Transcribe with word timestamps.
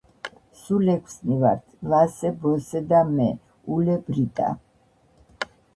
სულ 0.61 0.87
ექვსნი 0.93 1.37
ვართ: 1.43 1.61
ლასე, 1.93 2.33
ბოსე 2.47 2.83
და 2.95 3.05
მე, 3.13 3.31
ულე, 3.77 4.01
ბრიტა 4.11 4.53